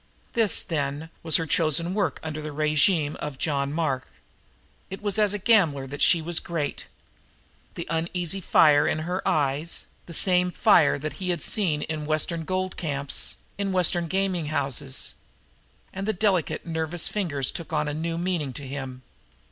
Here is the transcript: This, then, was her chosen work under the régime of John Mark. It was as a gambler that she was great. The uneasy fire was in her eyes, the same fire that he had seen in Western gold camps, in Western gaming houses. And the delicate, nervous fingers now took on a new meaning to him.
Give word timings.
This, 0.33 0.63
then, 0.63 1.11
was 1.21 1.37
her 1.37 1.45
chosen 1.45 1.93
work 1.93 2.19
under 2.23 2.41
the 2.41 2.49
régime 2.49 3.15
of 3.17 3.37
John 3.37 3.71
Mark. 3.71 4.07
It 4.89 4.99
was 4.99 5.19
as 5.19 5.31
a 5.31 5.37
gambler 5.37 5.85
that 5.85 6.01
she 6.01 6.23
was 6.23 6.39
great. 6.39 6.87
The 7.75 7.85
uneasy 7.87 8.41
fire 8.41 8.85
was 8.85 8.93
in 8.93 8.97
her 9.03 9.21
eyes, 9.27 9.85
the 10.07 10.15
same 10.15 10.49
fire 10.49 10.97
that 10.97 11.13
he 11.21 11.29
had 11.29 11.43
seen 11.43 11.83
in 11.83 12.07
Western 12.07 12.45
gold 12.45 12.77
camps, 12.77 13.35
in 13.59 13.71
Western 13.71 14.07
gaming 14.07 14.47
houses. 14.47 15.13
And 15.93 16.07
the 16.07 16.13
delicate, 16.13 16.65
nervous 16.65 17.07
fingers 17.07 17.51
now 17.53 17.57
took 17.57 17.71
on 17.71 17.87
a 17.87 17.93
new 17.93 18.17
meaning 18.17 18.53
to 18.53 18.67
him. 18.67 19.03